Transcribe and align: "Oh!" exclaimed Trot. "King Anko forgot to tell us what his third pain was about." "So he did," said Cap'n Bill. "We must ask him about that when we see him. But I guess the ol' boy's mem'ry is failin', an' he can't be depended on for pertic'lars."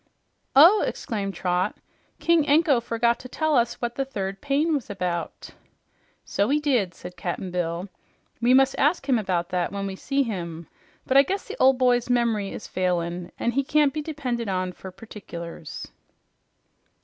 "Oh!" 0.55 0.81
exclaimed 0.81 1.35
Trot. 1.35 1.75
"King 2.19 2.47
Anko 2.47 2.79
forgot 2.79 3.19
to 3.19 3.29
tell 3.29 3.55
us 3.55 3.75
what 3.75 3.95
his 3.95 4.07
third 4.07 4.41
pain 4.41 4.73
was 4.73 4.89
about." 4.89 5.51
"So 6.25 6.49
he 6.49 6.59
did," 6.59 6.95
said 6.95 7.15
Cap'n 7.15 7.51
Bill. 7.51 7.87
"We 8.41 8.51
must 8.55 8.73
ask 8.79 9.07
him 9.07 9.19
about 9.19 9.49
that 9.49 9.71
when 9.71 9.85
we 9.85 9.95
see 9.95 10.23
him. 10.23 10.65
But 11.05 11.17
I 11.17 11.21
guess 11.21 11.47
the 11.47 11.55
ol' 11.59 11.73
boy's 11.73 12.09
mem'ry 12.09 12.51
is 12.51 12.65
failin', 12.67 13.31
an' 13.37 13.51
he 13.51 13.63
can't 13.63 13.93
be 13.93 14.01
depended 14.01 14.49
on 14.49 14.71
for 14.73 14.91
pertic'lars." 14.91 15.89